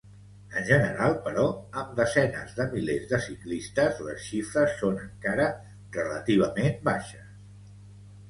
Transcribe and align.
En 0.59 0.63
general, 0.67 1.11
però, 1.25 1.43
amb 1.81 1.91
desenes 1.99 2.55
de 2.59 2.65
milers 2.71 3.03
de 3.11 3.19
ciclistes, 3.25 4.01
les 4.07 4.23
xifres 4.29 4.73
són 4.79 4.97
encara 5.03 5.47
relativament 5.99 6.81
baixes. 6.89 7.29